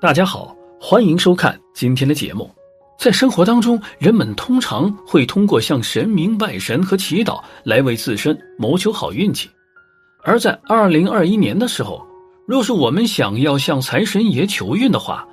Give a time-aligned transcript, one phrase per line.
[0.00, 2.48] 大家好，欢迎收看今天的节目。
[2.96, 9.50] 在生活当中，人们通常会通过向神明拜神和祈祷来为自身谋求好运气。
[10.22, 12.06] 而在二零二一年的时候，
[12.46, 15.26] 若是我们想要向财神爷求运的话，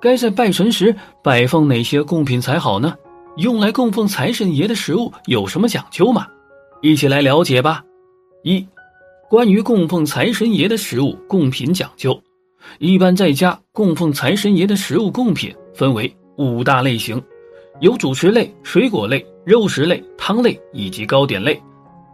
[0.00, 0.92] 该在拜神时
[1.22, 2.92] 摆放哪些贡品才好呢？
[3.36, 6.26] 用来供奉财神爷的食物有什么讲究吗？
[6.82, 7.84] 一起来了解吧。
[8.42, 8.66] 一、
[9.30, 12.20] 关于供奉财神爷的食物贡品讲究。
[12.78, 17.20] 一般在家供奉财神爷的食物贡品分为五大类型，
[17.80, 21.60] 有主食类、水果类、肉食类、汤类以及糕点类。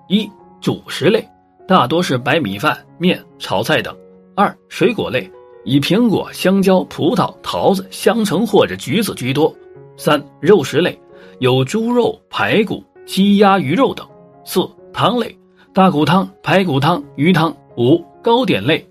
[0.09, 0.29] 一、
[0.61, 1.27] 主食类
[1.67, 3.95] 大多是白米饭、面、炒菜等。
[4.35, 5.31] 二、水果类
[5.65, 9.55] 以苹果、香蕉、葡萄、桃子、香橙或者橘子居多。
[9.97, 10.99] 三、肉食类
[11.41, 14.07] 有猪肉、排骨、鸡鸭鱼肉等。
[14.45, 15.37] 四、汤类
[15.73, 17.55] 大骨汤、排骨汤、鱼汤。
[17.77, 18.87] 五、糕点类。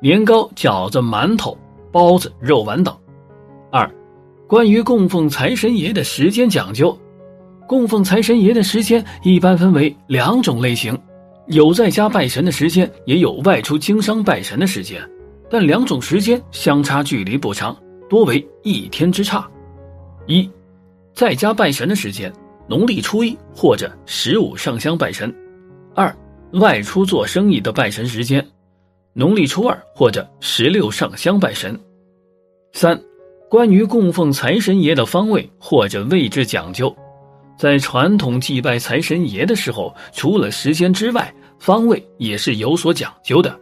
[0.00, 1.58] 年糕、饺子、馒头、
[1.90, 2.96] 包子、肉丸等。
[3.72, 3.90] 二、
[4.46, 6.96] 关于供奉财神爷的时间讲究，
[7.66, 10.96] 供奉财神爷的时间一般分为两种类型，
[11.48, 15.02] 有在家拜神的时间，也有外出经商拜神的时间，
[15.50, 17.76] 但两种时间相差距离不长，
[18.08, 19.46] 多为一天之差。
[20.26, 20.48] 一、
[21.12, 22.32] 在家拜神的时间，
[22.68, 25.28] 农历初一或者十五上香拜神；
[25.94, 26.14] 二、
[26.52, 28.46] 外出做生意的拜神时间。
[29.18, 31.76] 农历初二或者十六上香拜神。
[32.72, 32.96] 三、
[33.50, 36.94] 关于供奉财神爷的方位或者位置讲究，
[37.58, 43.58] 在传统祭拜财神爷的时候，除了时间之外，方位也是有所讲究的。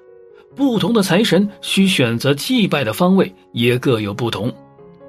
[0.55, 4.53] 不同的财神需选择祭拜的方位也各有不同。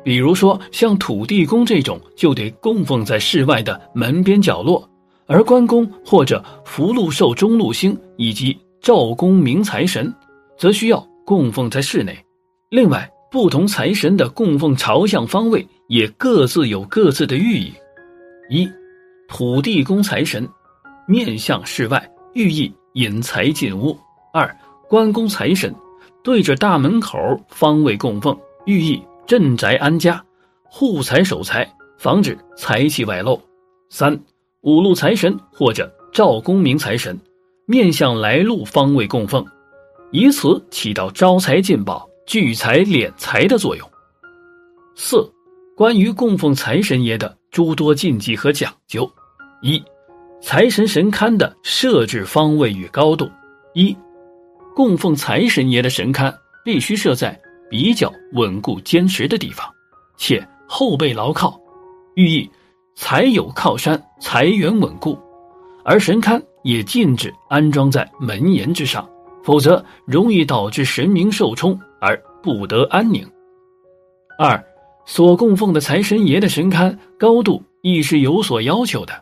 [0.02, 4.82] 比如说，像土地公这种，就得供奉在室外的门边角落；
[5.26, 10.09] 而关公或者福禄寿中禄星以及赵公明财神。
[10.58, 12.17] 则需要供奉在室内。
[12.70, 17.73] 另外，不同财神的供奉朝向方位也各自有各自的寓意。
[18.49, 18.67] 一，
[19.27, 20.48] 土地公财神
[21.08, 23.95] 面向室外，寓意引财进屋；
[24.33, 24.54] 二，
[24.89, 25.73] 关公财神
[26.23, 27.17] 对着大门口
[27.49, 30.23] 方位供奉，寓意镇宅安家、
[30.64, 33.37] 护财守财，防止财气外漏；
[33.89, 34.17] 三，
[34.61, 37.20] 五路财神或者赵公明财神
[37.65, 39.45] 面向来路方位供奉。
[40.12, 43.90] 以此起到招财进宝、聚财敛财的作用。
[44.95, 45.30] 四、
[45.76, 49.10] 关于供奉财神爷的诸多禁忌和讲究：
[49.62, 49.84] 一、
[50.42, 53.30] 财神神龛的设置方位与高度。
[53.73, 53.95] 一、
[54.73, 57.38] 供奉财神爷的神龛必须设在
[57.70, 59.70] 比较稳固坚实的地方，
[60.18, 61.60] 且后背牢靠，
[62.16, 62.50] 寓意
[62.95, 65.20] 财有靠山、财源稳固；
[65.84, 69.08] 而神龛也禁止安装在门檐之上。
[69.47, 73.25] 否则容易导致神明受冲而不得安宁。
[74.37, 74.61] 二，
[75.05, 79.13] 所供奉的财神爷的神龛高度亦是有所要求的，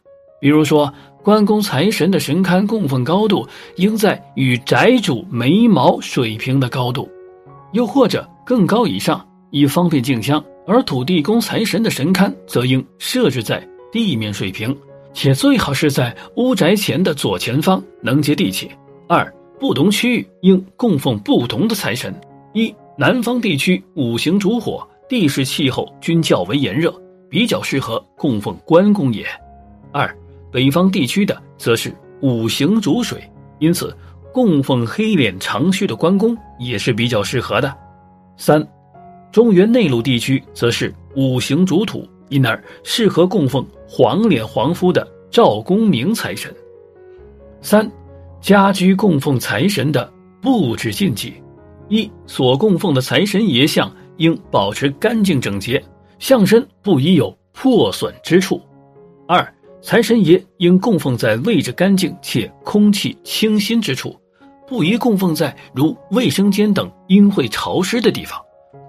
[0.42, 0.92] 比如说
[1.22, 7.08] 关公财神的神龛供奉高度应在与宅主眉毛水平的高度，
[7.74, 14.76] 又或者更高以上，以方便敬香；而土地公财神的神龛则应设置在地面水平，
[15.14, 18.72] 且最好是在屋宅前的左前方，能接地气。
[19.08, 19.32] 二。
[19.60, 22.14] 不同区域应供奉不同的财神。
[22.54, 26.94] 一、南方地区五行主火，地势气候均较为炎热，
[27.30, 29.26] 比较适合供奉关公爷。
[29.92, 30.14] 二、
[30.52, 33.22] 北方地区的则是五行主水，
[33.60, 33.96] 因此
[34.34, 37.74] 供奉黑脸长须的关公也是比较适合的。
[38.38, 38.66] 三、
[39.32, 46.54] 中原内陆地区则是五行主土，因而适合供奉黄脸黄肤的赵公明财神。
[47.62, 47.90] 三。
[48.46, 50.08] 家居供奉财神的
[50.40, 51.34] 布置禁忌：
[51.90, 55.84] 一、所供奉的财神爷像应保持干净整洁，
[56.20, 58.62] 像身不宜有破损之处；
[59.28, 59.52] 二、
[59.82, 64.16] 财神爷应供奉在位置干净且空气清新之处，
[64.68, 68.40] 不宜供奉在如卫生间等阴晦潮湿的地方，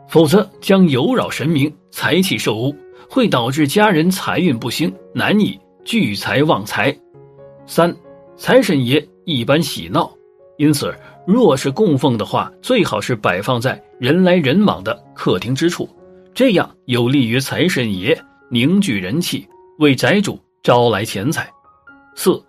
[0.06, 2.76] 否则将有扰神明，财气受污，
[3.08, 6.94] 会导致家人财运不兴，难以聚财旺财。
[7.64, 7.96] 三、
[8.36, 9.02] 财神爷。
[9.26, 10.08] 一般喜闹，
[10.56, 10.94] 因此
[11.26, 15.88] 若是供奉的话，最好是摆放在人来人往的客厅之处，
[16.32, 18.16] 这样有利于财神爷
[18.48, 19.44] 凝聚人气，
[19.80, 21.52] 为宅主招来钱财。
[22.14, 22.40] 四，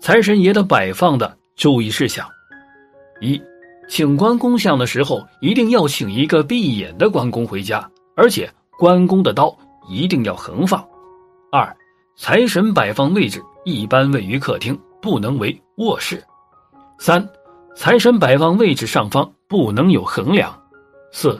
[0.00, 2.26] 财神爷的摆放的注意事项：
[3.20, 3.38] 一，
[3.86, 7.86] 请关公像的时候，一定要请一个闭眼的关公回家，
[8.16, 9.54] 而且关公的刀
[9.86, 10.82] 一定要横放。
[11.50, 11.76] 二，
[12.16, 14.74] 财神摆放位置一般位于客厅。
[15.02, 16.22] 不能为卧室。
[16.98, 17.28] 三，
[17.74, 20.56] 财神摆放位置上方不能有横梁。
[21.10, 21.38] 四，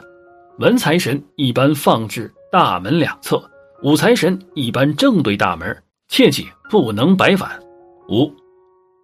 [0.59, 3.41] 文财神一般放置大门两侧，
[3.81, 7.57] 武财神一般正对大门，切记不能摆反。
[8.09, 8.29] 五，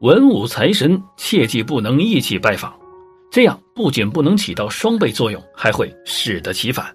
[0.01, 2.77] 文武财神切记不能一起拜访，
[3.31, 6.93] 这样不仅不能起到双倍作用，还会适得其反。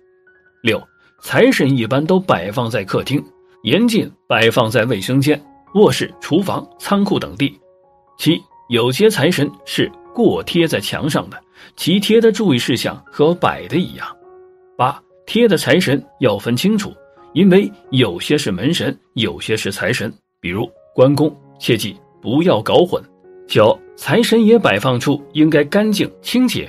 [0.63, 0.81] 六，
[1.23, 3.25] 财神一般都摆放在客厅，
[3.63, 5.43] 严禁摆放在卫生间、
[5.75, 7.59] 卧室、厨房、仓库等地。
[8.17, 11.41] 七，有些财神是过贴在墙上的，
[11.77, 14.07] 其贴的注意事项和摆的一样。
[14.77, 16.93] 八，贴的财神要分清楚，
[17.33, 23.03] 因为有些是门神，有些是财神，比如关公，切记不要搞混。
[23.49, 26.69] 九，财神爷摆放处应该干净清洁。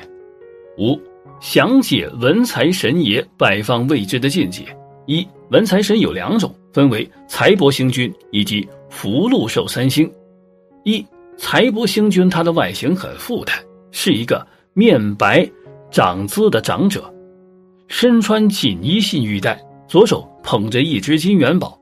[0.80, 1.00] 五，
[1.40, 4.66] 详解文财神爷摆放位置的见解。
[5.06, 10.10] 一，文财神有两种，分为财帛星君以及福禄寿三星。
[10.86, 11.06] 一，
[11.36, 13.62] 财帛星君他的外形很富态，
[13.92, 15.46] 是一个面白
[15.92, 17.14] 长姿的长者。
[17.90, 21.78] 身穿锦衣信玉带，左手捧着一只金元宝，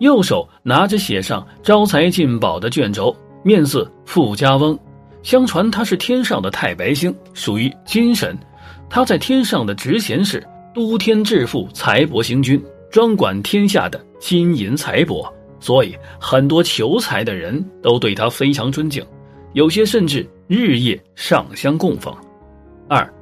[0.00, 3.14] 右手拿着写上“招财进宝”的卷轴，
[3.44, 4.76] 面似富家翁。
[5.22, 8.36] 相传他是天上的太白星，属于金神。
[8.90, 12.60] 他在天上的职衔是都天致富财帛星君，
[12.90, 19.04] 专管天下的金银财帛，所以很多求财的人都对他非常尊敬，
[19.52, 22.14] 有些甚至日夜上香供奉。
[22.88, 23.12] 二。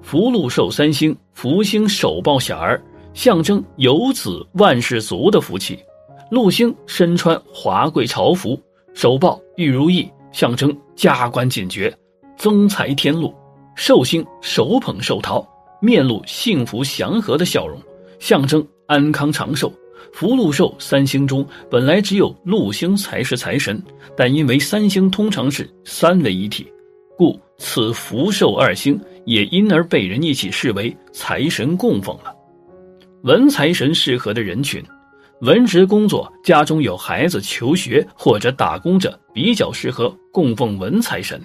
[0.00, 2.80] 福禄寿三星，福星手抱小儿，
[3.12, 5.76] 象征有子万事足的福气；
[6.30, 8.58] 禄星身穿华贵朝服，
[8.94, 11.94] 手抱玉如意，象征加官进爵、
[12.38, 13.28] 增财添禄；
[13.74, 15.46] 寿星手捧寿桃，
[15.78, 17.78] 面露幸福祥和的笑容，
[18.18, 19.70] 象征安康长寿。
[20.12, 23.82] 福禄寿三星中，本来只有禄星才是财神，
[24.16, 26.66] 但因为三星通常是三位一体。
[27.16, 32.32] 故此福寿二星也因而被人一起视为财神供奉了。
[33.24, 34.80] 文财神适合的人群，
[35.40, 41.40] 文职工作、家中有孩子求学或者打工者比较适合供奉文财神。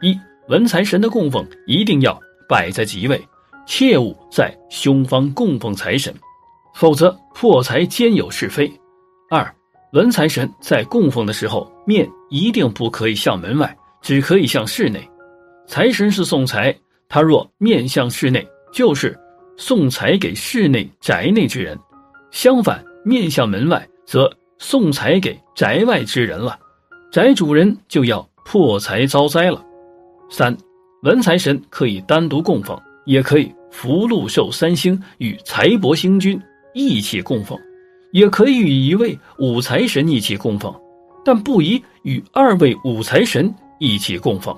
[0.00, 0.16] 一
[0.48, 2.18] 文财神的供奉一定要
[2.48, 3.20] 摆在吉位，
[3.66, 6.14] 切勿在凶方供奉财神，
[6.74, 8.72] 否则破财兼有是非。
[9.30, 9.54] 二
[9.92, 13.76] 文财神在供奉的时候，面一定不可以向门外。
[14.02, 15.08] 只可以向室内，
[15.64, 16.76] 财神是送财，
[17.08, 19.16] 他若面向室内，就是
[19.56, 21.76] 送财给室内宅内之人；
[22.32, 24.28] 相反，面向门外，则
[24.58, 26.58] 送财给宅外之人了，
[27.12, 29.64] 宅主人就要破财遭灾了。
[30.28, 30.52] 三，
[31.04, 36.36] 文财神可以单独供奉，也可以福禄寿三星与财帛星君
[36.74, 37.58] 一起供奉，
[38.12, 40.74] 也可以与一位武财神一起供奉，
[41.24, 43.52] 但不宜与二位武财神。
[43.84, 44.56] 一起供奉。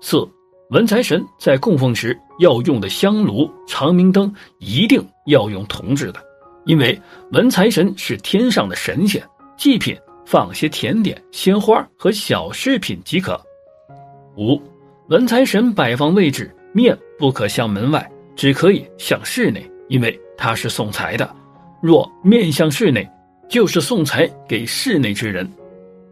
[0.00, 0.26] 四
[0.70, 6.18] 文财神在供奉时要用的香炉、长明灯一定要用铜制的，
[6.64, 6.98] 因为
[7.32, 9.22] 文财神是天上的神仙，
[9.58, 9.94] 祭品
[10.24, 13.38] 放些甜点、鲜花和小饰品即可。
[14.38, 14.58] 五
[15.08, 21.28] 文财神摆放位置面不可向门外，只可以向室内，因为他是送财的。
[21.80, 23.08] 若面向室内，
[23.48, 25.48] 就是送财给室内之人，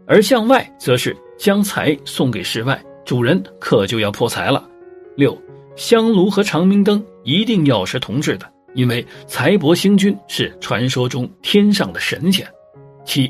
[0.05, 1.15] 而向外则是。
[1.37, 4.65] 将财送给室外，主人可就要破财了。
[5.17, 5.37] 六
[5.75, 12.47] 香炉和长明灯一定要是铜制的，因为财帛星君是传说中天上的神仙。
[13.03, 13.29] 七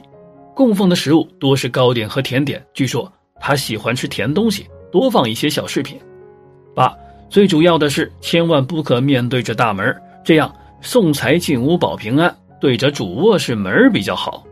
[0.54, 6.00] 供奉的食物多是糕点和甜点，据说他喜欢吃甜东西，多放一些小饰品。
[6.75, 6.96] 八
[7.28, 9.84] 最主要的是千万不可面对着大门，
[10.25, 14.46] 这样送财进屋保平安，对着主卧室门比较好。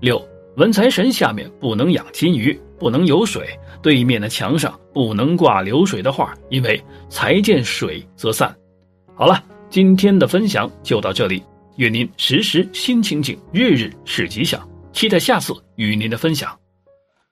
[0.00, 0.22] 六
[0.58, 2.60] 文财神下面不能养金鱼。
[2.80, 3.46] 不能有水，
[3.82, 8.56] 对面的墙上不能挂流水的画，因为财见水则散。
[9.14, 11.42] 好了，今天的分享就到这里，
[11.76, 14.66] 愿您时时心清静，日日是吉祥。
[14.94, 16.58] 期待下次与您的分享。